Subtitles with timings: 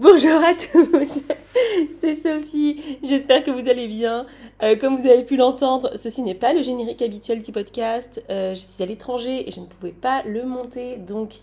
[0.00, 1.22] Bonjour à tous,
[1.92, 4.24] c'est Sophie, j'espère que vous allez bien.
[4.80, 8.20] Comme vous avez pu l'entendre, ceci n'est pas le générique habituel du podcast.
[8.28, 11.34] Je suis à l'étranger et je ne pouvais pas le monter, donc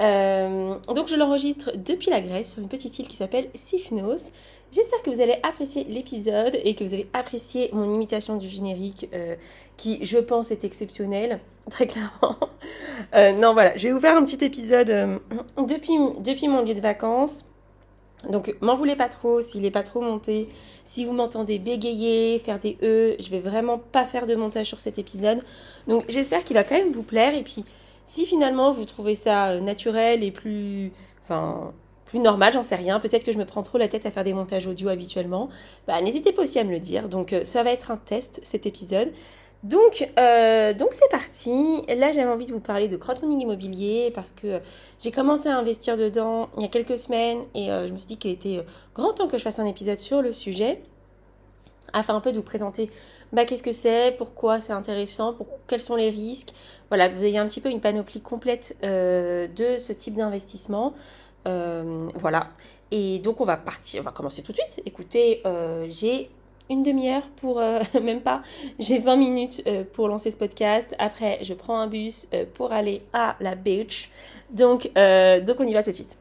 [0.00, 4.30] euh, donc je l'enregistre depuis la Grèce sur une petite île qui s'appelle Sifnos.
[4.72, 9.08] J'espère que vous allez apprécier l'épisode et que vous avez apprécié mon imitation du générique
[9.14, 9.36] euh,
[9.76, 11.40] qui je pense est exceptionnelle,
[11.70, 12.36] très clairement.
[13.14, 15.20] Euh, non voilà, je vais vous faire un petit épisode
[15.56, 17.44] depuis, depuis mon lieu de vacances.
[18.30, 20.48] Donc m'en voulez pas trop s'il n'est pas trop monté.
[20.84, 24.80] Si vous m'entendez bégayer, faire des E, je vais vraiment pas faire de montage sur
[24.80, 25.42] cet épisode.
[25.86, 27.64] Donc j'espère qu'il va quand même vous plaire et puis
[28.04, 30.92] si finalement vous trouvez ça euh, naturel et plus,
[32.14, 34.34] normal, j'en sais rien, peut-être que je me prends trop la tête à faire des
[34.34, 35.48] montages audio habituellement,
[35.86, 37.08] bah, n'hésitez pas aussi à me le dire.
[37.08, 39.12] Donc euh, ça va être un test cet épisode.
[39.62, 41.82] Donc, euh, donc c'est parti.
[41.88, 44.60] Là, j'avais envie de vous parler de crowdfunding immobilier parce que
[45.00, 48.18] j'ai commencé à investir dedans il y a quelques semaines et je me suis dit
[48.18, 48.60] qu'il était
[48.94, 50.82] grand temps que je fasse un épisode sur le sujet
[51.94, 52.90] afin un peu de vous présenter
[53.34, 56.50] bah, qu'est-ce que c'est, pourquoi c'est intéressant, pour, quels sont les risques.
[56.88, 60.94] Voilà, que vous ayez un petit peu une panoplie complète euh, de ce type d'investissement.
[61.48, 62.50] Euh, voilà.
[62.90, 64.82] Et donc on va partir, on va commencer tout de suite.
[64.86, 66.30] Écoutez, euh, j'ai
[66.70, 67.60] une demi-heure pour,
[68.02, 68.42] même pas,
[68.78, 70.94] j'ai 20 minutes pour lancer ce podcast.
[71.00, 74.10] Après, je prends un bus pour aller à la beach.
[74.50, 76.16] Donc, donc on y va tout de suite.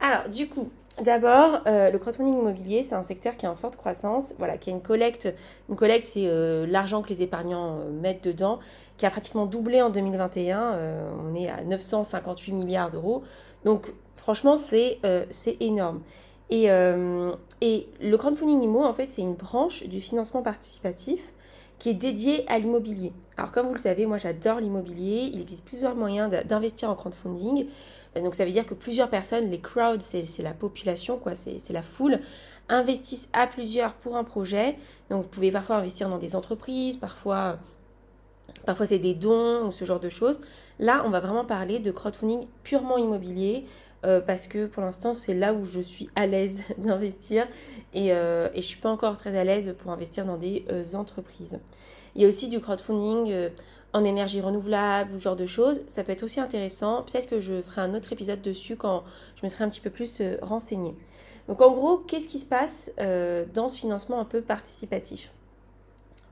[0.00, 0.68] Alors, du coup,
[1.00, 4.68] D'abord, euh, le crowdfunding immobilier, c'est un secteur qui est en forte croissance, voilà, qui
[4.68, 5.34] a une collecte.
[5.70, 8.58] Une collecte, c'est euh, l'argent que les épargnants euh, mettent dedans,
[8.98, 10.76] qui a pratiquement doublé en 2021.
[11.18, 13.22] on est à 958 milliards d'euros.
[13.64, 14.98] Donc, franchement, c'est
[15.60, 16.02] énorme.
[16.50, 21.32] Et, et le crowdfunding immo, en fait, c'est une branche du financement participatif
[21.82, 23.12] qui est dédiée à l'immobilier.
[23.36, 25.32] Alors, comme vous le savez, moi, j'adore l'immobilier.
[25.34, 27.66] Il existe plusieurs moyens d'investir en crowdfunding.
[28.14, 31.82] Donc ça veut dire que plusieurs personnes, les crowds, c'est la population, quoi, c'est la
[31.82, 32.20] foule,
[32.68, 34.76] investissent à plusieurs pour un projet.
[35.10, 37.58] Donc vous pouvez parfois investir dans des entreprises, parfois,
[38.66, 40.40] parfois c'est des dons ou ce genre de choses.
[40.78, 43.64] Là, on va vraiment parler de crowdfunding purement immobilier.
[44.04, 47.46] Euh, parce que pour l'instant c'est là où je suis à l'aise d'investir
[47.94, 51.60] et, euh, je suis pas encore très à l'aise pour investir dans des euh, entreprises.
[52.16, 53.50] Il y a aussi du crowdfunding
[53.94, 57.04] en énergie renouvelable ou ce genre de choses, ça peut être aussi intéressant.
[57.04, 59.04] Peut-être que je ferai un autre épisode dessus quand
[59.36, 60.94] je me serai un petit peu plus renseignée.
[61.48, 62.90] Donc en gros, qu'est-ce qui se passe
[63.54, 65.32] dans ce financement un peu participatif?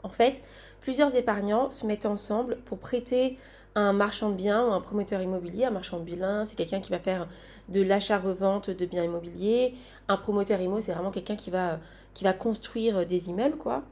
[0.02, 0.42] En fait,
[0.80, 3.38] plusieurs épargnants se mettent ensemble pour prêter
[3.74, 5.64] un marchand de biens ou un promoteur immobilier.
[5.64, 7.28] Un marchand de biens, c'est quelqu'un qui va faire
[7.68, 9.74] de l'achat-revente de biens immobiliers.
[10.08, 11.78] Un promoteur immo, c'est vraiment quelqu'un qui va,
[12.14, 13.82] qui va construire des immeubles, quoi.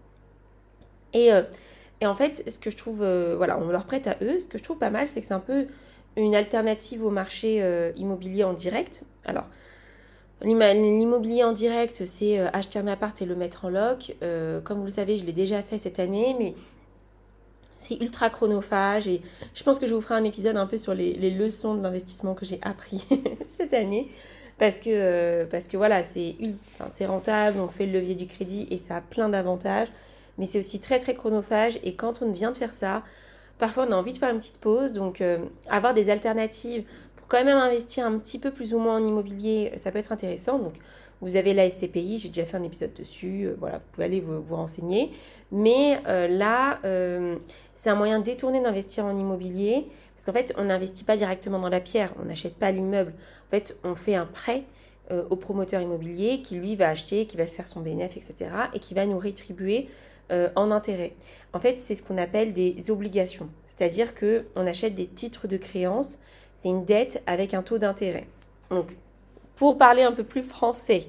[1.12, 1.42] Et euh,
[2.00, 4.38] et en fait, ce que je trouve, euh, voilà, on leur prête à eux.
[4.38, 5.66] Ce que je trouve pas mal, c'est que c'est un peu
[6.16, 9.04] une alternative au marché euh, immobilier en direct.
[9.24, 9.46] Alors,
[10.42, 14.16] l'immobilier en direct, c'est euh, acheter un appart et le mettre en loc.
[14.64, 16.54] comme vous le savez, je l'ai déjà fait cette année, mais
[17.78, 19.22] c'est ultra chronophage et
[19.54, 22.34] je pense que je vous ferai un épisode un peu sur les, leçons de l'investissement
[22.34, 23.06] que j'ai appris
[23.46, 24.10] cette année.
[24.58, 26.34] Parce que que voilà c'est
[26.88, 29.88] c'est rentable on fait le levier du crédit et ça a plein d'avantages.
[30.36, 33.04] Mais c'est aussi très très chronophage et quand on vient de faire ça,
[33.58, 35.38] parfois on a envie de faire une petite pause, donc euh,
[35.70, 36.84] avoir des alternatives
[37.16, 40.12] pour quand même investir un petit peu plus ou moins en immobilier, ça peut être
[40.12, 40.58] intéressant.
[40.58, 40.74] Donc
[41.20, 44.20] vous avez la SCPI, j'ai déjà fait un épisode dessus, euh, voilà, vous pouvez aller
[44.20, 45.10] vous, renseigner.
[45.50, 46.78] Mais euh, là,
[47.74, 51.68] c'est un moyen détourné d'investir en immobilier, parce qu'en fait, on n'investit pas directement dans
[51.68, 53.12] la pierre, on n'achète pas l'immeuble.
[53.46, 54.64] En fait, on fait un prêt
[55.30, 58.50] au promoteur immobilier qui lui va acheter, qui va se faire son bénéfice, etc.
[58.74, 59.88] et qui va nous rétribuer
[60.30, 61.14] euh, en intérêt.
[61.54, 65.56] En fait, c'est ce qu'on appelle des obligations, c'est-à-dire que on achète des titres de
[65.56, 66.18] créance,
[66.54, 68.26] c'est une dette avec un taux d'intérêt.
[68.68, 68.94] Donc,
[69.58, 71.08] pour parler un peu plus français,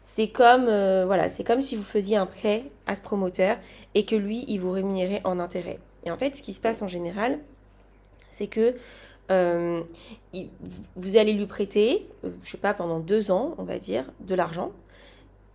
[0.00, 3.58] c'est comme euh, voilà, c'est comme si vous faisiez un prêt à ce promoteur
[3.94, 5.78] et que lui, il vous rémunérait en intérêt.
[6.04, 7.38] Et en fait, ce qui se passe en général,
[8.28, 8.74] c'est que
[9.30, 9.82] euh,
[10.96, 12.08] vous allez lui prêter,
[12.42, 14.72] je sais pas, pendant deux ans, on va dire, de l'argent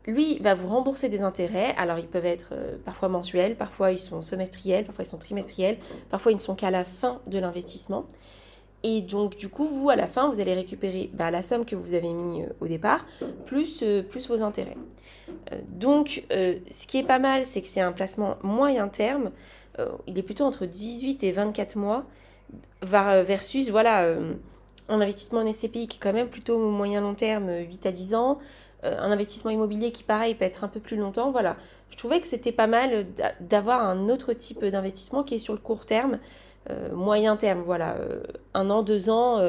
[0.07, 1.75] lui va vous rembourser des intérêts.
[1.77, 5.77] Alors ils peuvent être euh, parfois mensuels, parfois ils sont semestriels, parfois ils sont trimestriels,
[6.09, 8.05] parfois ils ne sont qu'à la fin de l'investissement.
[8.87, 11.75] Et donc du coup, vous, à la fin, vous allez récupérer bah, la somme que
[11.75, 13.05] vous avez mis euh, au départ,
[13.45, 14.77] plus, euh, vos intérêts.
[15.69, 19.31] donc ce qui est pas mal, c'est que c'est un placement moyen terme.
[20.07, 22.05] il est plutôt entre 18 et 24 mois,
[22.81, 24.07] versus voilà,
[24.89, 28.15] un investissement en SCPI qui est quand même plutôt moyen long terme, 8 à 10
[28.15, 28.39] ans.
[28.83, 31.31] Euh, un investissement immobilier qui, pareil, peut être un peu plus longtemps.
[31.31, 31.57] Voilà,
[31.89, 33.07] je trouvais que c'était pas mal
[33.39, 36.19] d'avoir un autre type d'investissement qui est sur le court terme.
[36.93, 37.97] Moyen terme, voilà,
[38.53, 39.39] un an, deux ans,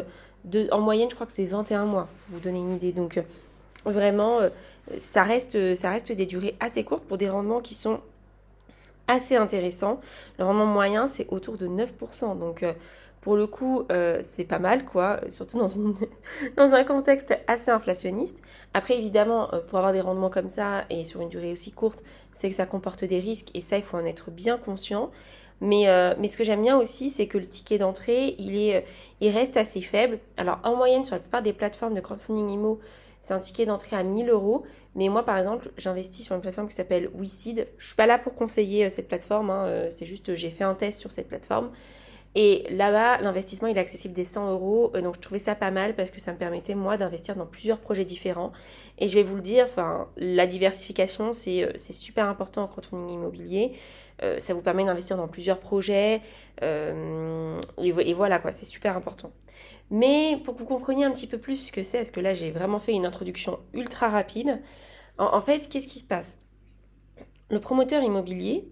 [0.70, 2.92] en moyenne, je crois que c'est 21 mois, pour vous donner une idée.
[2.92, 3.20] Donc,
[3.84, 4.40] vraiment,
[4.98, 8.00] ça, reste, ça reste des durées assez courtes pour des rendements qui sont
[9.06, 10.00] assez intéressants.
[10.38, 12.38] Le rendement moyen, c'est autour de 9%.
[12.38, 12.64] Donc,
[13.20, 15.66] pour le coup, euh, c'est pas mal, quoi, surtout dans,
[16.56, 18.42] dans un contexte assez inflationniste.
[18.74, 22.02] Après, évidemment, euh, pour avoir des rendements comme ça et sur une durée aussi courte,
[22.32, 25.10] c'est que ça comporte des risques et ça, il faut en être bien conscient.
[25.60, 28.84] Mais, euh, mais ce que j'aime bien aussi, c'est que le ticket d'entrée, il, est,
[29.20, 30.18] il reste assez faible.
[30.36, 32.78] Alors, en moyenne, sur la plupart des plateformes de crowdfunding IMO,
[33.20, 34.64] c'est un ticket d'entrée à 1000 euros.
[34.94, 37.68] Mais moi, par exemple, j'investis sur une plateforme qui s'appelle WeSeed.
[37.76, 39.50] Je suis pas là pour conseiller cette plateforme.
[39.50, 41.70] Hein, c'est juste, j'ai fait un test sur cette plateforme.
[42.34, 44.92] Et là-bas, l'investissement, il est accessible des 100 euros.
[44.94, 47.46] Euh, donc, je trouvais ça pas mal parce que ça me permettait, moi, d'investir dans
[47.46, 48.52] plusieurs projets différents.
[48.98, 53.14] Et je vais vous le dire, enfin, la diversification, c'est euh, super important en crowdfunding
[53.14, 53.72] immobilier.
[54.22, 56.22] Euh, ça vous permet d'investir dans plusieurs projets.
[56.62, 59.30] et, voilà, quoi, c'est super important.
[59.90, 62.34] Mais pour que vous compreniez un petit peu plus ce que c'est, parce que là,
[62.34, 64.60] j'ai vraiment fait une introduction ultra rapide.
[65.18, 66.38] en fait, qu'est-ce qui se passe?
[67.50, 68.70] Le promoteur immobilier,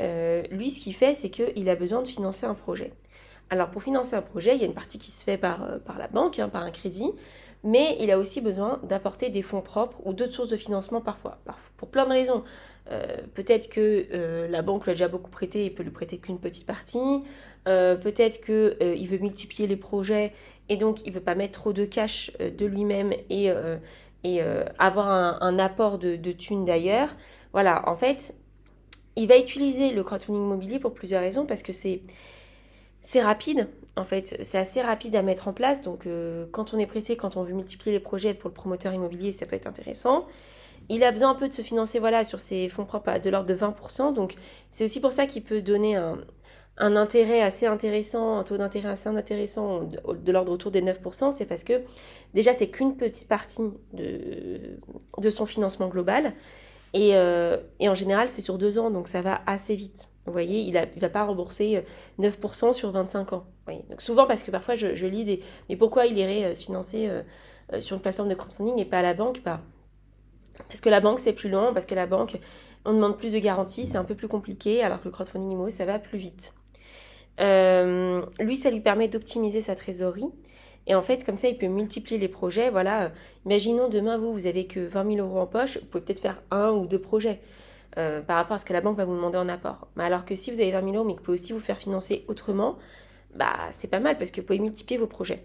[0.00, 2.92] euh, lui, ce qu'il fait, c'est qu'il a besoin de financer un projet.
[3.50, 5.78] Alors, pour financer un projet, il y a une partie qui se fait par, euh,
[5.78, 7.12] par la banque, hein, par un crédit,
[7.64, 11.38] mais il a aussi besoin d'apporter des fonds propres ou d'autres sources de financement parfois,
[11.76, 12.44] pour plein de raisons.
[12.90, 16.38] Euh, peut-être que la banque lui a déjà beaucoup prêté et peut lui prêter qu'une
[16.38, 17.24] petite partie.
[17.64, 20.32] peut-être qu'il veut multiplier les projets
[20.68, 23.50] et donc il veut pas mettre trop de cash de lui-même et,
[24.22, 24.40] et
[24.78, 27.08] avoir un, un, apport de, de thunes d'ailleurs.
[27.52, 28.34] Voilà, en fait,
[29.16, 32.02] il va utiliser le crowdfunding immobilier pour plusieurs raisons parce que c'est
[33.04, 35.82] c'est rapide en fait, c'est assez rapide à mettre en place.
[35.82, 38.92] Donc euh, quand on est pressé, quand on veut multiplier les projets pour le promoteur
[38.92, 40.26] immobilier, ça peut être intéressant.
[40.88, 43.46] Il a besoin un peu de se financer voilà sur ses fonds propres de l'ordre
[43.46, 44.12] de 20%.
[44.12, 44.34] Donc
[44.70, 46.18] c'est aussi pour ça qu'il peut donner un,
[46.76, 51.46] un intérêt assez intéressant, un taux d'intérêt assez intéressant de, l'ordre autour des 9%, c'est
[51.46, 51.82] parce que
[52.34, 53.62] déjà c'est qu'une petite partie
[53.92, 54.78] de,
[55.18, 56.34] de son financement global.
[56.96, 60.08] Euh, et, en général, c'est sur deux ans, donc ça va assez vite.
[60.26, 61.84] Vous voyez, il ne va pas rembourser
[62.18, 63.44] 9% euh, sur 25 ans.
[63.66, 65.42] Donc souvent, parce que parfois, je, lis des...
[65.68, 67.10] Mais pourquoi il irait euh, se financer
[67.80, 69.42] sur une plateforme de crowdfunding et pas à la banque?
[69.44, 69.60] Bah,
[70.68, 72.38] Parce que la banque, c'est plus long, parce que la banque,
[72.86, 75.68] on demande plus de garanties, c'est un peu plus compliqué, alors que le crowdfunding IMO,
[75.68, 76.54] ça va plus vite.
[77.38, 80.30] lui, ça lui permet d'optimiser sa trésorerie.
[80.86, 82.70] Et en fait, comme ça, il peut multiplier les projets.
[82.70, 83.12] Voilà,
[83.44, 86.42] imaginons demain, vous, vous avez que 20 000 euros en poche, vous pouvez peut-être faire
[86.50, 87.40] un ou deux projets
[87.98, 89.88] euh, par rapport à ce que la banque va vous demander en apport.
[89.96, 91.60] Mais alors que si vous avez 20 000 euros, mais que vous pouvez aussi vous
[91.60, 92.76] faire financer autrement,
[93.34, 95.44] bah, c'est pas mal parce que vous pouvez multiplier vos projets.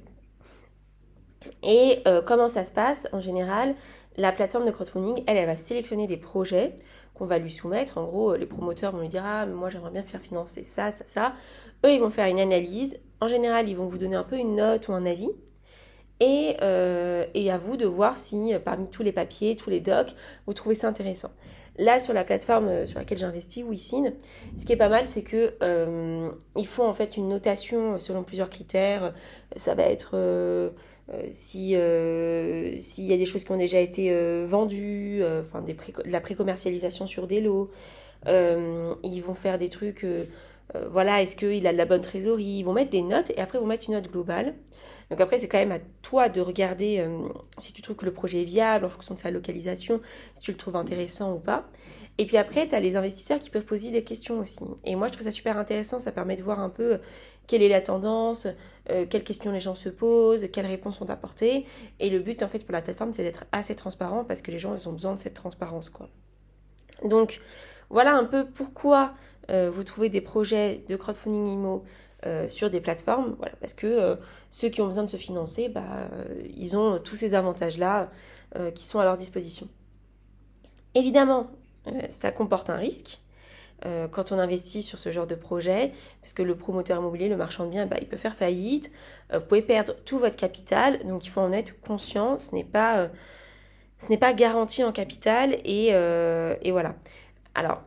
[1.63, 3.75] Et euh, comment ça se passe En général,
[4.17, 6.75] la plateforme de crowdfunding, elle, elle va sélectionner des projets
[7.13, 7.97] qu'on va lui soumettre.
[7.97, 11.05] En gros, les promoteurs vont lui dire Ah, moi j'aimerais bien faire financer ça, ça,
[11.05, 11.33] ça.
[11.85, 12.99] Eux, ils vont faire une analyse.
[13.21, 15.29] En général, ils vont vous donner un peu une note ou un avis.
[16.19, 20.13] Et, euh, à vous de voir si parmi tous les papiers, tous les docs,
[20.45, 21.31] vous trouvez ça intéressant.
[21.77, 24.13] Là, sur la plateforme euh, sur laquelle j'investis, WeSyn,
[24.57, 25.53] ce qui est pas mal, c'est que
[26.55, 29.13] ils font en fait une notation selon plusieurs critères.
[29.55, 30.71] Ça va être
[31.31, 31.75] si
[32.77, 34.13] s'il y a des choses qui ont déjà été
[34.45, 37.71] vendues, de la pré-commercialisation sur des lots.
[38.27, 40.05] ils vont faire des trucs
[40.75, 42.43] euh, voilà, est-ce qu'il a de la bonne trésorerie?
[42.59, 44.55] Ils vont mettre des notes et après ils vont mettre une note globale.
[45.09, 48.13] Donc après, c'est quand même à toi de regarder euh, si tu trouves que le
[48.13, 50.01] projet est viable en fonction de sa localisation,
[50.35, 51.67] si tu le trouves intéressant ou pas.
[52.19, 54.63] Et puis après, tu as les investisseurs qui peuvent poser des questions aussi.
[54.83, 55.99] Et moi, je trouve ça super intéressant.
[55.99, 56.97] Ça permet de voir un peu euh,
[57.47, 58.47] quelle est la tendance,
[59.09, 61.65] quelles questions les gens se posent, quelles réponses sont apportées.
[61.99, 64.59] Et le but, en fait, pour la plateforme, c'est d'être assez transparent parce que les
[64.59, 66.09] gens, ils ont besoin de cette transparence, quoi.
[67.03, 67.41] Donc,
[67.89, 69.13] voilà un peu pourquoi
[69.49, 71.83] euh, vous trouvez des projets de crowdfunding IMO
[72.25, 74.15] euh, sur des plateformes, voilà, parce que euh,
[74.49, 76.09] ceux qui ont besoin de se financer, bah,
[76.55, 78.09] ils ont tous ces avantages-là
[78.73, 79.67] qui sont à leur disposition.
[80.95, 81.51] Évidemment,
[82.09, 83.19] ça comporte un risque
[84.11, 87.65] quand on investit sur ce genre de projet, parce que le promoteur immobilier, le marchand
[87.65, 88.91] de biens, bah, il peut faire faillite,
[89.31, 93.11] vous pouvez perdre tout votre capital, donc il faut en être conscient, ce n'est pas,
[94.33, 95.91] garanti en capital, et
[96.71, 96.95] voilà.
[97.59, 97.81] Alors,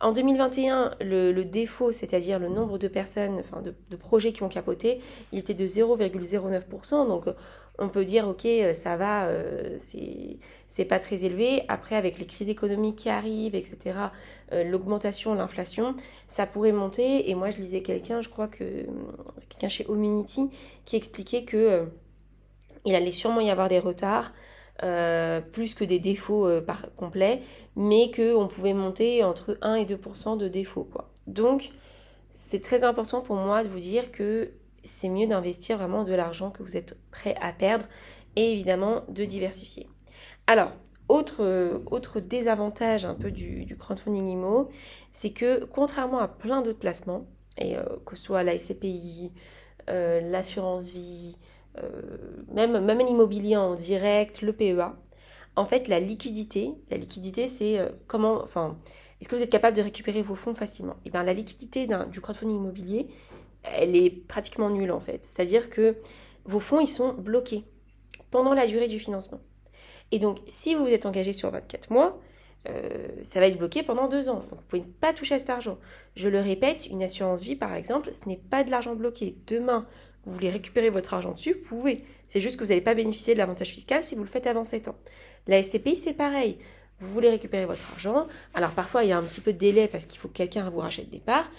[0.00, 5.00] en 2021, le, défaut, c'est-à-dire le nombre de personnes, enfin de, projets qui ont capoté,
[5.32, 7.06] il était de 0,09%.
[7.06, 7.26] Donc
[7.78, 11.62] on peut dire, ok, ça va, euh, c'est pas très élevé.
[11.68, 13.98] Après, avec les crises économiques qui arrivent, etc.,
[14.52, 15.94] euh, l'augmentation, l'inflation,
[16.26, 17.28] ça pourrait monter.
[17.28, 18.64] Et moi, je lisais quelqu'un, je crois que
[19.50, 20.48] quelqu'un chez Omunity,
[20.86, 21.84] qui expliquait que euh,
[22.86, 24.32] il allait sûrement y avoir des retards.
[24.84, 27.42] Euh, plus que des défauts euh, par complets,
[27.74, 30.84] mais qu'on pouvait monter entre 1 et 2% de défauts.
[30.84, 31.10] Quoi.
[31.26, 31.70] Donc,
[32.30, 34.52] c'est très important pour moi de vous dire que
[34.84, 37.86] c'est mieux d'investir vraiment de l'argent que vous êtes prêt à perdre
[38.36, 39.88] et évidemment de diversifier.
[40.46, 40.70] Alors,
[41.08, 44.68] autre, autre désavantage un peu du, crowdfunding IMO,
[45.10, 49.32] c'est que contrairement à plein d'autres placements, et euh, que ce soit la SCPI,
[49.88, 51.56] euh, l'assurance vie, euh,
[52.52, 54.94] même, même l'immobilier en direct, le PEA,
[55.56, 58.78] en fait la liquidité, la liquidité c'est comment, enfin,
[59.20, 60.94] est-ce que vous êtes capable de récupérer vos fonds facilement?
[61.04, 63.08] Et eh bien la liquidité du crowdfunding immobilier,
[63.62, 65.24] elle est pratiquement nulle en fait.
[65.24, 65.96] C'est-à-dire que
[66.48, 67.64] vos fonds, ils sont bloqués
[68.30, 69.40] pendant la durée du financement.
[70.10, 72.18] Et donc, si vous vous êtes engagé sur 24 mois,
[72.68, 74.42] euh, ça va être bloqué pendant deux ans.
[74.48, 75.78] Donc, vous pouvez pas toucher à cet argent.
[76.16, 79.36] Je le répète, une assurance vie, par exemple, ce n'est pas de l'argent bloqué.
[79.46, 79.86] Demain,
[80.26, 82.04] vous voulez récupérer votre argent dessus, vous pouvez.
[82.26, 84.64] C'est juste que vous n'allez pas bénéficier de l'avantage fiscal si vous le faites avant
[84.64, 84.96] 7 ans.
[85.46, 86.58] La SCPI, c'est pareil.
[87.00, 88.26] Vous voulez récupérer votre argent.
[88.54, 90.68] Alors, parfois, il y a un petit peu de délai parce qu'il faut que quelqu'un
[90.68, 91.50] vous rachète des parts.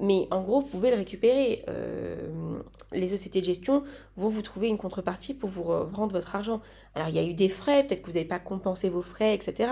[0.00, 1.64] Mais en gros, vous pouvez le récupérer.
[1.68, 2.28] Euh,
[2.92, 3.84] les sociétés de gestion
[4.16, 6.60] vont vous trouver une contrepartie pour vous rendre votre argent.
[6.94, 9.34] Alors, il y a eu des frais, peut-être que vous n'avez pas compensé vos frais,
[9.34, 9.70] etc.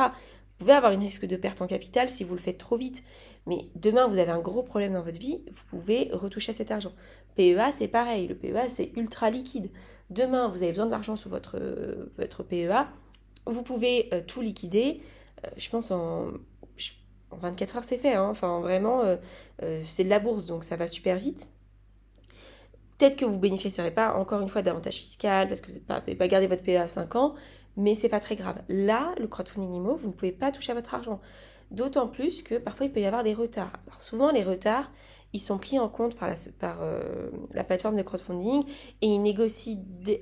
[0.58, 3.04] Vous pouvez avoir un risque de perte en capital si vous le faites trop vite.
[3.46, 6.92] Mais demain, vous avez un gros problème dans votre vie, vous pouvez retoucher cet argent.
[7.36, 8.26] PEA, c'est pareil.
[8.26, 9.70] Le PEA, c'est ultra liquide.
[10.10, 11.58] Demain, vous avez besoin de l'argent sur votre,
[12.48, 12.86] PEA.
[13.44, 15.02] Vous pouvez euh, tout liquider.
[15.44, 16.32] Euh, je pense en
[17.30, 18.14] en 24 heures, c'est fait.
[18.14, 18.28] Hein.
[18.30, 19.16] Enfin, vraiment, euh,
[19.84, 21.48] c'est de la bourse, donc ça va super vite.
[22.98, 26.14] Peut-être que vous ne bénéficierez pas, encore une fois, d'avantages fiscal parce que vous n'avez
[26.14, 27.34] pas, pas gardé votre PA à 5 ans,
[27.76, 28.62] mais c'est pas très grave.
[28.68, 31.20] Là, le crowdfunding IMO, vous ne pouvez pas toucher à votre argent.
[31.70, 33.72] D'autant plus que parfois, il peut y avoir des retards.
[33.86, 34.90] Alors, souvent, les retards,
[35.32, 36.34] ils sont pris en compte par la,
[36.80, 38.62] euh, la plateforme de crowdfunding
[39.02, 39.78] et ils négocient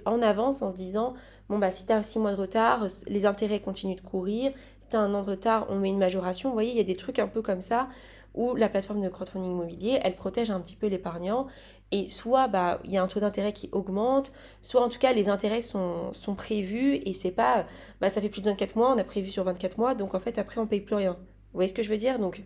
[0.07, 1.15] en avance en se disant
[1.49, 4.89] bon bah si tu as 6 mois de retard, les intérêts continuent de courir, si
[4.89, 6.49] tu as un an de retard, on met une majoration.
[6.49, 7.89] Vous voyez, il y a des trucs un peu comme ça
[8.35, 11.47] où la plateforme de crowdfunding immobilier, elle protège un petit peu l'épargnant
[11.93, 15.13] et soit bah il y a un taux d'intérêt qui augmente, soit en tout cas
[15.13, 17.67] les intérêts sont, prévus et c'est pas
[18.01, 20.21] bah ça fait plus de 24 mois, on a prévu sur 24 mois, donc en
[20.21, 21.13] fait après on paye plus rien.
[21.13, 22.19] Vous voyez ce que je veux dire?
[22.19, 22.43] Donc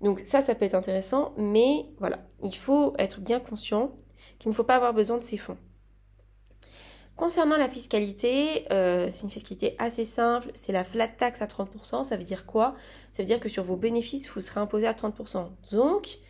[0.00, 3.92] donc ça ça peut être intéressant, mais voilà, il faut être bien conscient
[4.38, 5.56] qu'il ne faut pas avoir besoin de ces fonds.
[7.18, 12.04] Concernant la fiscalité, euh, c'est une fiscalité assez simple, c'est la flat tax à 30%.
[12.04, 12.76] Ça veut dire quoi?
[13.10, 15.48] Ça veut dire que sur vos bénéfices, vous serez imposé à 30%.
[15.72, 16.20] Donc,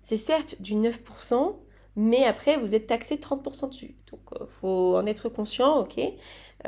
[0.00, 1.56] c'est certes du 9%,
[1.96, 3.96] mais après, vous êtes taxé 30% dessus.
[4.12, 6.00] Donc, il euh, faut en être conscient, ok?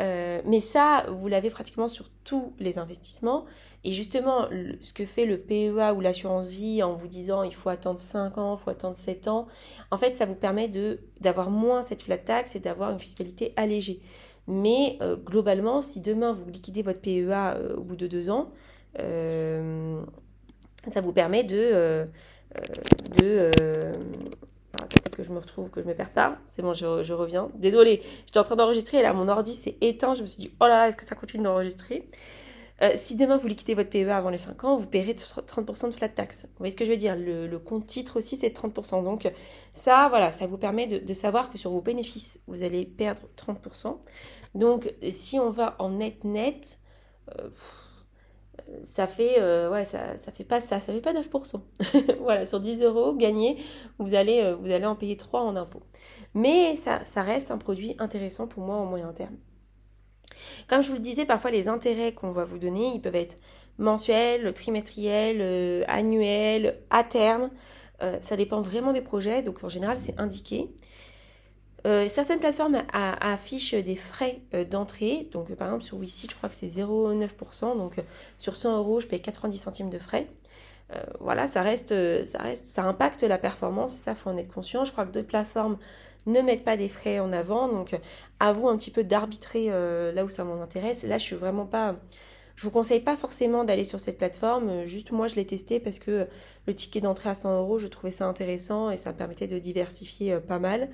[0.00, 3.44] Euh, Mais ça, vous l'avez pratiquement sur tous les investissements.
[3.84, 4.48] Et justement,
[4.80, 8.38] ce que fait le PEA ou l'assurance vie en vous disant il faut attendre 5
[8.38, 9.48] ans, il faut attendre 7 ans,
[9.90, 10.70] en fait, ça vous permet
[11.20, 14.00] d'avoir moins cette flat tax et d'avoir une fiscalité allégée.
[14.46, 18.50] Mais euh, globalement, si demain vous liquidez votre PEA euh, au bout de 2 ans,
[18.98, 20.00] euh,
[20.88, 22.06] ça vous permet de...
[23.20, 23.50] de
[24.80, 26.38] ah, que je me retrouve, que je me perds pas.
[26.46, 27.50] C'est bon, je, je reviens.
[27.54, 30.14] Désolée, j'étais en train d'enregistrer et là, mon ordi s'est éteint.
[30.14, 32.08] Je me suis dit, oh là là, est-ce que ça continue d'enregistrer?
[32.82, 35.94] Euh, si demain vous liquidez votre PEA avant les 5 ans, vous paierez 30% de
[35.94, 36.44] flat tax.
[36.44, 37.14] Vous voyez ce que je veux dire?
[37.16, 39.04] Le, compte titre aussi, c'est 30%.
[39.04, 39.30] Donc
[39.72, 43.98] ça, voilà, ça vous permet de, savoir que sur vos bénéfices, vous allez perdre 30%.
[44.54, 46.80] Donc si on va en net net,
[47.38, 47.50] euh,
[48.84, 51.60] ça fait euh, ouais ça, fait pas ça ça fait pas 9%
[52.20, 53.58] voilà sur 10 euros gagnés
[53.98, 55.82] vous allez vous allez en payer 3 en impôts
[56.34, 59.36] mais ça, ça reste un produit intéressant pour moi au moyen terme
[60.68, 63.38] comme je vous le disais, parfois les intérêts qu'on va vous donner, ils peuvent être
[63.78, 67.50] mensuels, trimestriels, euh, annuels, à terme.
[68.02, 70.70] Euh, ça dépend vraiment des projets, donc en général c'est indiqué.
[71.84, 75.28] Euh, certaines plateformes affichent des frais d'entrée.
[75.32, 77.76] Donc, par exemple, sur Wisi, je crois que c'est 0,9%.
[77.76, 77.96] Donc,
[78.38, 80.28] sur 100 euros, je paye 90 centimes de frais.
[81.20, 81.94] Voilà, ça reste,
[82.24, 83.92] ça reste, ça impacte la performance.
[83.92, 84.84] Ça, faut en être conscient.
[84.84, 85.78] Je crois que d'autres plateformes
[86.26, 87.68] ne mettent pas des frais en avant.
[87.68, 87.98] Donc,
[88.40, 91.04] à vous un petit peu d'arbitrer euh, là où ça m'intéresse.
[91.04, 91.96] Là, je suis vraiment pas.
[92.54, 94.84] Je vous conseille pas forcément d'aller sur cette plateforme.
[94.84, 96.26] Juste moi, je l'ai testé parce que
[96.66, 99.58] le ticket d'entrée à 100 euros, je trouvais ça intéressant et ça me permettait de
[99.58, 100.90] diversifier euh, pas mal.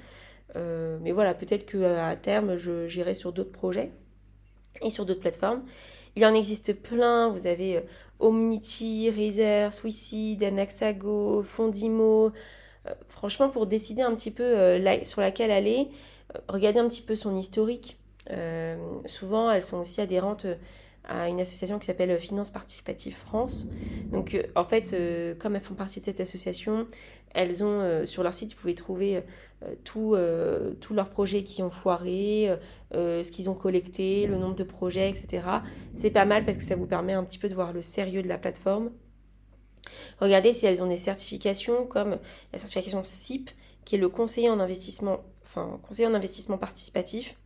[0.56, 3.92] Euh, mais voilà, peut-être qu'à terme, j'irai sur d'autres projets
[4.80, 5.62] et sur d'autres plateformes.
[6.16, 7.30] Il en existe plein.
[7.30, 7.82] Vous avez
[8.20, 12.32] Omnity, Razer, Swissy, Anaxago, Fondimo.
[12.87, 15.88] Euh, franchement, pour décider un petit peu euh, sur laquelle aller,
[16.34, 17.98] euh, regardez un petit peu son historique.
[19.06, 20.46] souvent, elles sont aussi adhérentes
[21.04, 23.66] à une association qui s'appelle Finance Participative France.
[24.12, 24.94] Donc, en fait,
[25.38, 26.86] comme elles font partie de cette association,
[27.34, 29.22] elles ont sur leur site, vous pouvez trouver
[29.84, 32.50] tous leurs projets qui ont foiré,
[32.92, 35.46] ce qu'ils ont collecté, le nombre de projets, etc.
[35.94, 38.22] C'est pas mal parce que ça vous permet un petit peu de voir le sérieux
[38.22, 38.90] de la plateforme.
[40.20, 42.18] Regardez si elles ont des certifications comme
[42.52, 43.50] la certification CIP,
[43.86, 47.36] qui est le conseiller en investissement, enfin, conseiller en investissement participatif.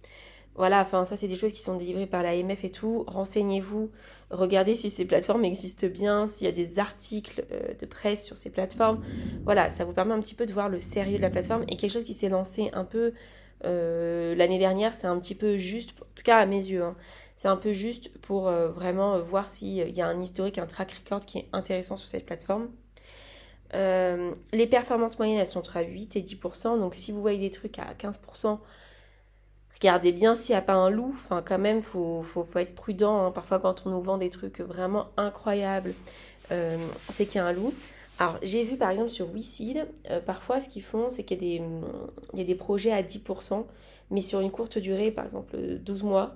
[0.55, 3.05] Voilà, enfin, ça, c'est des choses qui sont délivrées par l'AMF et tout.
[3.07, 3.91] Renseignez-vous,
[4.31, 8.37] regardez si ces plateformes existent bien, s'il y a des articles euh, de presse sur
[8.37, 9.01] ces plateformes.
[9.45, 11.77] Voilà, ça vous permet un petit peu de voir le sérieux de la plateforme et
[11.77, 13.15] quelque chose qui s'est lancé un peu
[13.65, 16.97] euh, l'année dernière, c'est un petit peu juste, en tout cas à mes yeux, hein.
[17.37, 20.91] c'est un peu juste pour euh, vraiment voir s'il y a un historique, un track
[20.93, 22.69] record qui est intéressant sur cette plateforme.
[23.73, 27.79] les performances moyennes, elles sont entre 8 et 10%, donc si vous voyez des trucs
[27.79, 28.59] à 15%,
[29.75, 31.13] Regardez bien s'il n'y a pas un loup.
[31.17, 33.27] Enfin, quand même, faut, faut, être prudent.
[33.27, 33.31] Hein.
[33.33, 35.95] Parfois, quand on nous vend des trucs vraiment incroyables,
[36.53, 36.77] euh,
[37.09, 37.73] c'est qu'il y a un loup.
[38.19, 41.61] Alors, j'ai vu par exemple sur WeSeed, euh, parfois ce qu'ils font, c'est qu'il y,
[42.41, 43.67] a des projets à 10%,
[44.11, 46.35] mais sur une courte durée, par exemple 12 mois,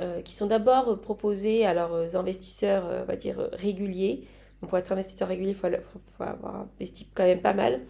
[0.00, 4.26] euh, qui sont d'abord proposés à leurs investisseurs, on va dire, réguliers.
[4.60, 5.68] Donc, pour être investisseur régulier, il faut,
[6.16, 7.80] faut, avoir investi quand même pas mal.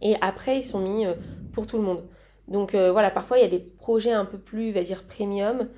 [0.00, 1.04] Et après, ils sont mis
[1.52, 2.02] pour tout le monde.
[2.48, 5.68] Donc euh, voilà, parfois il y a des projets un peu plus, va dire, premium,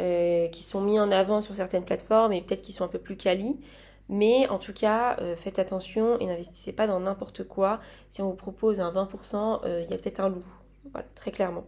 [0.00, 2.98] euh, qui sont mis en avant sur certaines plateformes et peut-être qui sont un peu
[2.98, 3.60] plus quali.
[4.08, 7.80] Mais en tout cas, euh, faites attention et n'investissez pas dans n'importe quoi.
[8.10, 10.44] Si on vous propose un 20%, il y a peut-être un loup.
[10.92, 11.64] Voilà, très clairement.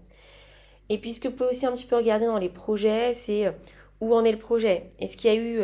[0.88, 3.54] Et puis ce que vous pouvez aussi un petit peu regarder dans les projets, c'est
[4.00, 4.90] où en est le projet?
[5.00, 5.56] Est-ce qu'il y a eu,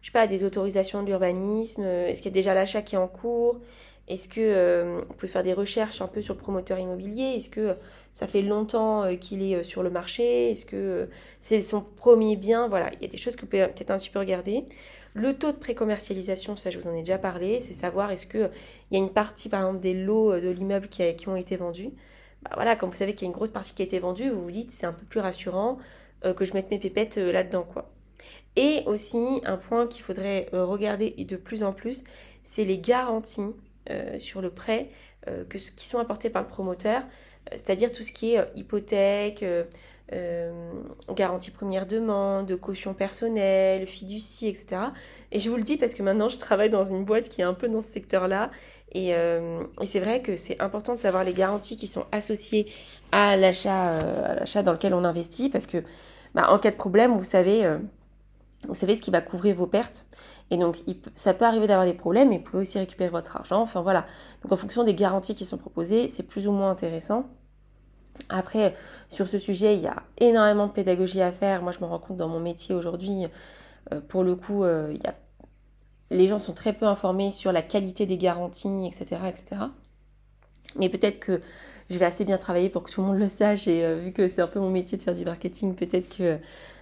[0.00, 1.82] je sais pas, des autorisations d'urbanisme?
[1.82, 3.60] Est-ce qu'il y a déjà l'achat qui est en cours?
[4.06, 7.36] Est-ce que euh, vous faire des recherches un peu sur le promoteur immobilier?
[7.36, 7.74] Est-ce que
[8.12, 10.50] ça fait longtemps euh, qu'il est euh, sur le marché?
[10.50, 11.08] Est-ce que
[11.40, 12.68] c'est son premier bien?
[12.68, 14.64] Voilà, il y a des choses que vous pouvez peut-être un petit peu regarder.
[15.14, 18.50] Le taux de précommercialisation, ça je vous en ai déjà parlé, c'est savoir est-ce qu'il
[18.90, 21.90] y a une partie par exemple des lots de l'immeuble qui, qui, ont été vendus?
[22.42, 24.28] Bah voilà, quand vous savez qu'il y a une grosse partie qui a été vendue,
[24.30, 25.78] vous vous dites c'est un peu plus rassurant
[26.36, 27.90] que je mette mes pépettes là-dedans quoi.
[28.56, 32.02] Et aussi un point qu'il faudrait regarder de plus en plus,
[32.42, 33.54] c'est les garanties
[33.90, 34.88] euh, sur le prêt
[35.28, 39.44] euh, qui sont apportés par le promoteur, euh, c'est-à-dire tout ce qui est hypothèque,
[41.14, 44.82] garantie première demande, caution personnelle, fiducie, etc.
[45.32, 47.44] Et je vous le dis parce que maintenant je travaille dans une boîte qui est
[47.44, 48.50] un peu dans ce secteur-là.
[48.92, 49.12] Et,
[49.82, 52.70] c'est vrai que c'est important de savoir les garanties qui sont associées
[53.10, 55.82] à l'achat dans lequel on investit parce que
[56.34, 57.66] bah, en cas de problème, vous savez
[58.68, 60.06] vous savez ce qui va couvrir vos pertes.
[60.50, 60.76] Et donc,
[61.14, 63.60] ça peut arriver d'avoir des problèmes, mais vous pouvez aussi récupérer votre argent.
[63.60, 64.06] Enfin voilà.
[64.42, 67.26] Donc, en fonction des garanties qui sont proposées, c'est plus ou moins intéressant.
[68.28, 68.74] Après,
[69.08, 71.62] sur ce sujet, il y a énormément de pédagogie à faire.
[71.62, 73.26] Moi, je me rends compte dans mon métier aujourd'hui,
[73.92, 75.14] euh, pour le coup, euh, il y a...
[76.10, 79.62] les gens sont très peu informés sur la qualité des garanties, etc., etc.
[80.76, 81.40] Mais peut-être que
[81.90, 84.12] je vais assez bien travailler pour que tout le monde le sache et euh, vu
[84.12, 86.38] que c'est un peu mon métier de faire du marketing, peut-être que euh,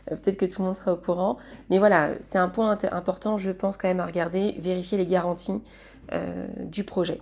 [0.07, 1.39] peut-être que tout le monde sera au courant.
[1.71, 5.61] Mais voilà, c'est un point important, je pense quand même à regarder, vérifier les garanties
[6.13, 7.21] euh, du projet.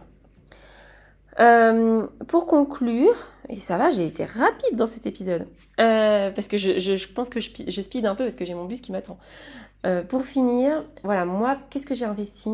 [2.29, 3.14] pour conclure,
[3.49, 7.81] et ça va, j'ai été rapide dans cet épisode, parce que je, pense que je,
[7.81, 9.19] speed un peu parce que j'ai mon bus qui m'attend.
[10.09, 12.51] pour finir, voilà, moi, qu'est-ce que j'ai investi?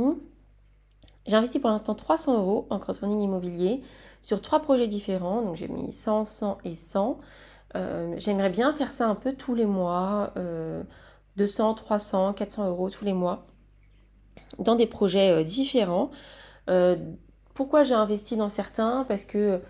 [1.26, 3.82] J'ai investi pour l'instant 300 euros en crowdfunding immobilier
[4.20, 5.42] sur trois projets différents.
[5.42, 7.18] Donc j'ai mis 100, 100 et 100.
[7.74, 10.32] Euh, j'aimerais bien faire ça un peu tous les mois,
[11.36, 13.46] 200, 300, 400 euros tous les mois,
[14.58, 16.10] dans des projets euh, différents.
[16.70, 16.96] Euh,
[17.54, 19.04] pourquoi j'ai investi dans certains?
[19.08, 19.60] Parce que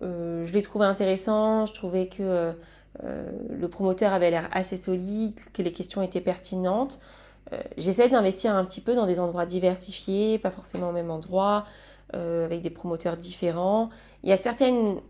[0.00, 2.52] je les trouvais intéressants, je trouvais que
[3.00, 6.98] le promoteur avait l'air assez solide, que les questions étaient pertinentes.
[7.76, 11.64] J'essaie d'investir un petit peu dans des endroits diversifiés, pas forcément au même endroit.
[12.14, 13.88] Euh, avec des promoteurs différents.
[14.22, 15.00] Il y a certaines,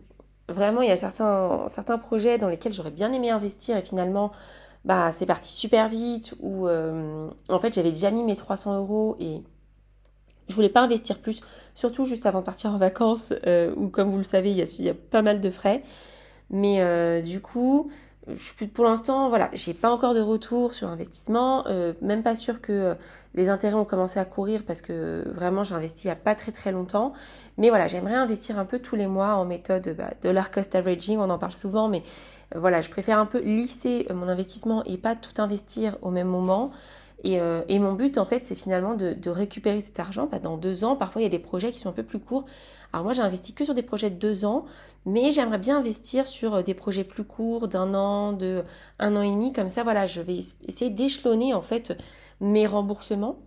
[0.48, 4.30] vraiment, il y a certains, certains projets dans lesquels j'aurais bien aimé investir et finalement,
[4.84, 9.16] bah, c'est parti super vite ou euh, en fait, j'avais déjà mis mes 300 euros
[9.18, 9.42] et
[10.46, 11.40] je voulais pas investir plus,
[11.74, 14.82] surtout juste avant de partir en vacances euh, où, comme vous le savez, il y
[14.84, 15.82] y a pas mal de frais.
[16.50, 17.90] Mais du coup,
[18.72, 22.72] pour l'instant, voilà, j'ai pas encore de retour sur investissement, euh, même pas sûr que
[22.72, 22.94] euh,
[23.34, 26.36] les intérêts ont commencé à courir parce que vraiment j'ai investi il y a pas
[26.36, 27.14] très très longtemps.
[27.58, 31.18] Mais voilà, j'aimerais investir un peu tous les mois en méthode bah, dollar cost averaging,
[31.18, 32.04] on en parle souvent, mais
[32.54, 36.28] euh, voilà, je préfère un peu lisser mon investissement et pas tout investir au même
[36.28, 36.70] moment.
[37.24, 40.56] Et, et mon but en fait, c'est finalement de, de, récupérer cet argent bah, dans
[40.56, 40.96] deux ans.
[40.96, 42.46] Parfois, il y a des projets qui sont un peu plus courts.
[42.92, 44.66] Alors moi, j'ai investi que sur des projets de deux ans,
[45.06, 48.64] mais j'aimerais bien investir sur euh, des projets plus courts, d'un an, de
[48.98, 49.52] un an et demi.
[49.52, 51.96] Comme ça, voilà, je vais essayer d'échelonner en fait
[52.40, 53.38] mes remboursements.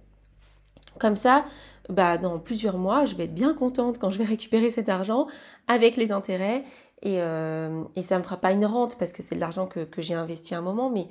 [0.99, 1.45] Comme ça,
[1.89, 5.27] bah, dans plusieurs mois, je vais être bien contente quand je vais récupérer cet argent
[5.67, 6.63] avec les intérêts.
[7.03, 9.81] Et, euh, et ça me fera pas une rente parce que c'est de l'argent que,
[9.81, 11.07] que j'ai investi à un moment, mais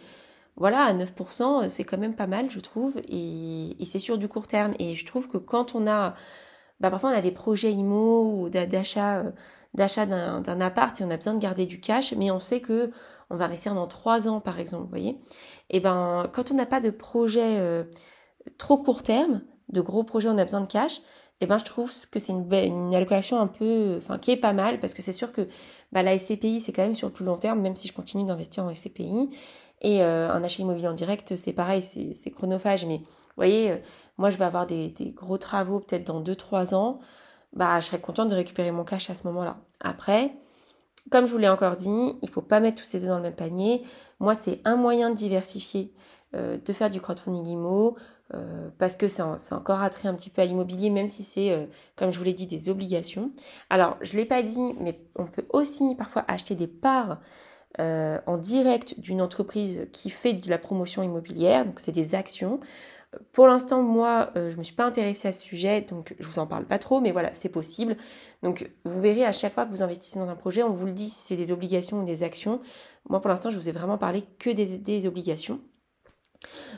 [0.56, 4.46] voilà, à 9%, c'est quand même pas mal, je trouve, et, c'est sur du court
[4.46, 4.74] terme.
[4.78, 6.14] Et je trouve que quand on a,
[6.80, 9.32] bah, parfois on a des projets IMO ou d'achat, euh,
[9.74, 12.90] d'achat d'un appart et on a besoin de garder du cash, mais on sait que
[13.30, 15.20] on va investir dans trois ans, par exemple, vous voyez.
[15.70, 17.84] Et ben, quand on n'a pas de projet euh,
[18.58, 21.00] trop court terme, de gros projets, on a besoin de cash,
[21.40, 24.80] et ben je trouve que c'est une, allocation un peu, enfin qui est pas mal
[24.80, 25.48] parce que c'est sûr que
[25.92, 28.24] bah, la SCPI c'est quand même sur le plus long terme, même si je continue
[28.24, 29.30] d'investir en SCPI.
[29.80, 32.86] Et euh, un achat immobilier en direct, c'est pareil, c'est chronophage.
[32.86, 33.04] Mais vous
[33.36, 33.76] voyez, euh,
[34.16, 37.00] moi je vais avoir des, des gros travaux peut-être dans 2-3 ans.
[37.52, 39.58] Bah, je serais contente de récupérer mon cash à ce moment-là.
[39.80, 40.34] Après,
[41.10, 43.22] comme je vous l'ai encore dit, il faut pas mettre tous ses œufs dans le
[43.22, 43.82] même panier.
[44.20, 45.92] Moi, c'est un moyen de diversifier,
[46.34, 47.96] euh, de faire du crowdfunding IMO,
[48.34, 51.66] euh, parce que c'est encore attrait un petit peu à l'immobilier, même si c'est, euh,
[51.96, 53.32] comme je vous l'ai dit, des obligations.
[53.70, 57.20] Alors, je ne l'ai pas dit, mais on peut aussi parfois acheter des parts
[57.80, 62.60] euh, en direct d'une entreprise qui fait de la promotion immobilière, donc c'est des actions.
[63.32, 66.40] Pour l'instant, moi, je ne me suis pas intéressée à ce sujet, donc je vous
[66.40, 67.96] en parle pas trop, mais voilà, c'est possible.
[68.42, 70.92] Donc, vous verrez à chaque fois que vous investissez dans un projet, on vous le
[70.92, 72.60] dit si c'est des obligations ou des actions.
[73.08, 75.60] Moi, pour l'instant, je vous ai vraiment parlé que des obligations.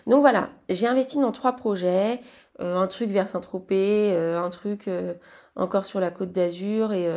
[0.07, 2.21] Donc voilà, j'ai investi dans trois projets,
[2.61, 5.15] euh, un truc vers Saint-Tropez, euh, un truc euh,
[5.57, 7.09] encore sur la côte d'Azur et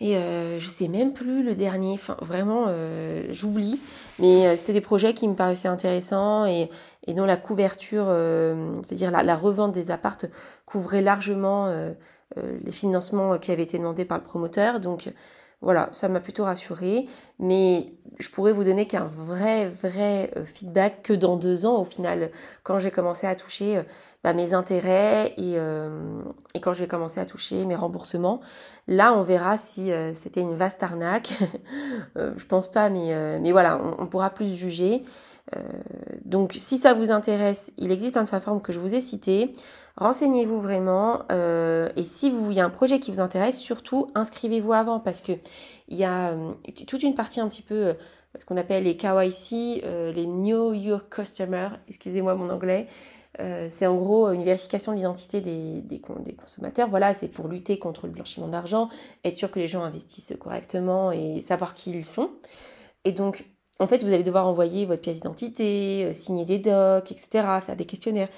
[0.00, 0.14] et
[0.58, 2.66] je sais même plus le dernier, enfin vraiment
[3.30, 3.78] j'oublie,
[4.18, 6.70] mais c'était des projets qui me paraissaient intéressants et,
[7.06, 8.06] et dont la couverture,
[8.82, 10.26] c'est-à-dire la, revente des appartes
[10.66, 11.72] couvrait largement
[12.36, 14.80] les financements qui avaient été demandés par le promoteur.
[14.80, 15.08] Donc
[15.62, 17.06] voilà, ça m'a plutôt rassurée,
[17.38, 21.84] mais je pourrais vous donner qu'un vrai, vrai euh, feedback que dans deux ans, au
[21.84, 22.30] final,
[22.64, 23.82] quand j'ai commencé à toucher euh,
[24.24, 26.22] bah, mes intérêts et, euh,
[26.54, 28.40] et, quand j'ai commencé à toucher mes remboursements.
[28.88, 31.32] Là, on verra si c'était une vaste arnaque.
[32.16, 35.04] je pense pas, mais, mais voilà, on pourra plus juger.
[36.24, 39.52] Donc, si ça vous intéresse, il existe plein de plateformes que je vous ai citées.
[39.96, 44.06] Renseignez-vous vraiment euh, et si vous, il y a un projet qui vous intéresse, surtout
[44.14, 45.32] inscrivez-vous avant parce que
[45.88, 46.52] il y a euh,
[46.86, 47.94] toute une partie un petit peu euh,
[48.38, 49.82] ce qu'on appelle les KYC,
[50.14, 52.88] les Know Your Customer, excusez-moi mon anglais.
[53.68, 56.88] c'est en gros une vérification de l'identité des, des, des, consommateurs.
[56.88, 58.88] Voilà, c'est pour lutter contre le blanchiment d'argent,
[59.22, 62.30] être sûr que les gens investissent correctement et savoir qui ils sont.
[63.04, 63.44] Et donc,
[63.82, 67.28] en fait, vous allez devoir envoyer votre pièce d'identité, signer des docs, etc.,
[67.64, 68.28] faire des questionnaires.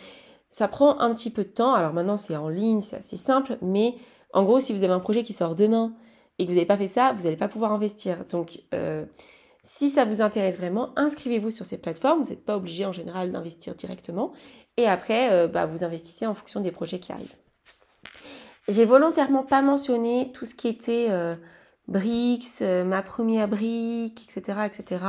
[0.51, 1.75] Ça prend un petit peu de temps.
[1.75, 3.97] Alors maintenant, c'est en ligne, c'est assez simple, mais
[4.33, 5.95] en gros, si vous avez un projet qui sort demain
[6.39, 8.25] et que vous n'avez pas fait ça, vous n'allez pas pouvoir investir.
[8.29, 9.05] Donc, euh,
[9.63, 12.23] si ça vous intéresse vraiment, inscrivez-vous sur ces plateformes.
[12.23, 14.33] Vous n'êtes pas obligé en général d'investir directement.
[14.77, 17.37] Et après, euh, bah, vous investissez en fonction des projets qui arrivent.
[18.69, 21.37] J'ai volontairement pas mentionné tout ce qui était euh,
[21.89, 25.05] BRICS, ma première brique, etc., etc.,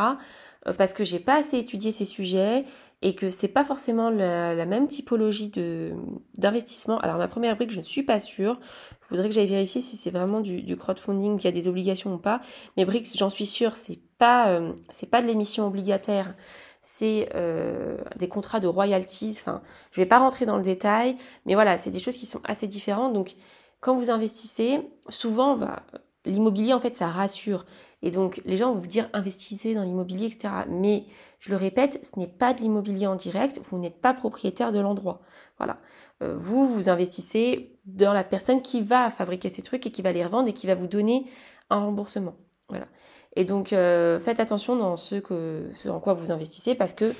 [0.78, 2.66] parce que j'ai pas assez étudié ces sujets
[3.02, 5.94] et que c'est pas forcément la, même typologie de
[6.38, 6.98] d'investissement.
[7.00, 8.60] Alors ma première brique, je ne suis pas sûre.
[9.04, 12.16] Je voudrais que j'aille vérifier si c'est vraiment du, crowdfunding, qu'il y a des obligations
[12.16, 12.42] ou pas.
[12.78, 16.34] Mais briques, j'en suis sûre, c'est pas euh, c'est pas de l'émission obligataire.
[16.82, 19.38] C'est euh, des contrats de royalties.
[19.40, 19.62] Enfin,
[19.92, 22.68] je vais pas rentrer dans le détail, mais voilà, c'est des choses qui sont assez
[22.68, 23.14] différentes.
[23.14, 23.36] Donc,
[23.82, 25.84] quand vous investissez, souvent, bah,
[26.26, 27.66] l'immobilier, en fait, ça rassure.
[28.02, 30.54] Et donc, les gens vont vous dire investissez dans l'immobilier, etc.
[30.70, 31.06] Mais,
[31.40, 33.60] je le répète, ce n'est pas de l'immobilier en direct.
[33.70, 35.22] Vous n'êtes pas propriétaire de l'endroit.
[35.58, 35.78] Voilà.
[36.24, 40.12] Euh, vous, vous investissez dans la personne qui va fabriquer ces trucs et qui va
[40.12, 41.26] les revendre et qui va vous donner
[41.70, 42.36] un remboursement.
[42.70, 42.88] Voilà.
[43.36, 47.14] Et donc, euh, faites attention dans ce, que, en quoi vous investissez parce que,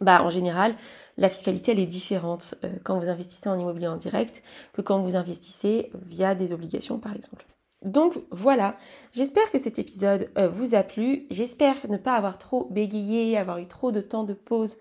[0.00, 0.76] bah, en général,
[1.16, 5.00] la fiscalité, elle est différente euh, quand vous investissez en immobilier en direct que quand
[5.00, 7.46] vous investissez via des obligations, par exemple.
[7.84, 8.78] Donc voilà,
[9.12, 13.58] j'espère que cet épisode euh, vous a plu, j'espère ne pas avoir trop bégayé, avoir
[13.58, 14.78] eu trop de temps de pause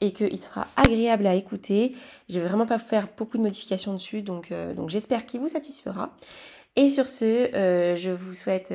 [0.00, 1.94] et qu'il sera agréable à écouter.
[2.30, 6.16] Je vais vraiment pas faire beaucoup de modifications dessus, donc, euh, j'espère qu'il vous satisfera.
[6.76, 8.72] Et sur ce, euh, je vous souhaite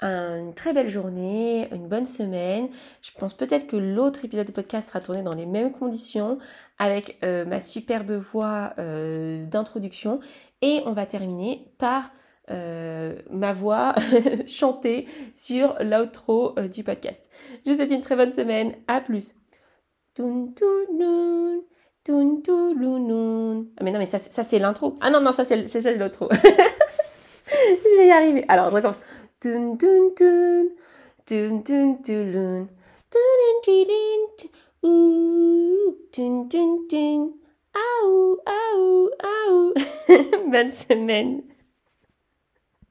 [0.00, 2.68] une très belle journée, une bonne semaine.
[3.02, 6.38] Je pense peut-être que l'autre épisode de podcast sera tourné dans les mêmes conditions,
[6.78, 10.20] avec ma superbe voix d'introduction.
[10.62, 12.10] Et on va terminer par
[12.50, 13.94] euh, ma voix
[14.46, 17.28] chantée sur l'outro euh, du podcast.
[17.64, 18.74] Je vous souhaite une très bonne semaine.
[18.86, 19.34] À plus.
[23.78, 24.96] Ah mais non, mais ça, ça c'est l'intro.
[25.00, 26.28] Ah non, non, ça c'est, c'est, l'outro.
[26.32, 28.44] je vais y arriver.
[28.48, 29.00] Alors, je recommence.
[40.50, 41.42] Bonne semaine.